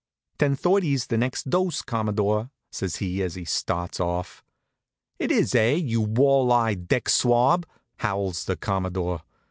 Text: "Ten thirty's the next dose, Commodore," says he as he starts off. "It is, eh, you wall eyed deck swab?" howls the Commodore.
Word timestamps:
"Ten 0.39 0.55
thirty's 0.55 1.05
the 1.05 1.17
next 1.19 1.51
dose, 1.51 1.83
Commodore," 1.83 2.49
says 2.71 2.95
he 2.95 3.21
as 3.21 3.35
he 3.35 3.45
starts 3.45 3.99
off. 3.99 4.43
"It 5.19 5.31
is, 5.31 5.53
eh, 5.53 5.73
you 5.73 6.01
wall 6.01 6.51
eyed 6.51 6.87
deck 6.87 7.07
swab?" 7.07 7.67
howls 7.97 8.45
the 8.45 8.55
Commodore. 8.57 9.21